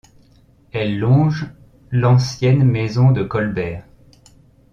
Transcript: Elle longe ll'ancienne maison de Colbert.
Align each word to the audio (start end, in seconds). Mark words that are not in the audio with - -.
Elle 0.71 0.97
longe 0.97 1.53
ll'ancienne 1.91 2.63
maison 2.63 3.11
de 3.11 3.21
Colbert. 3.23 3.83